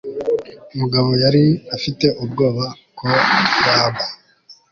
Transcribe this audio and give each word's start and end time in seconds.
mugabo 0.79 1.09
yari 1.23 1.45
afite 1.75 2.05
ubwoba 2.23 2.65
ko 2.97 3.07
yagwa 3.67 4.05